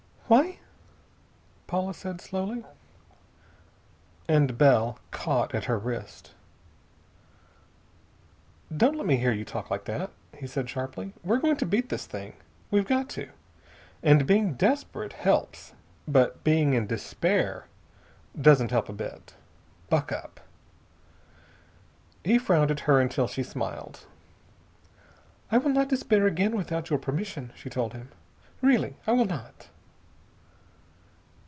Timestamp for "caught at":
5.11-5.65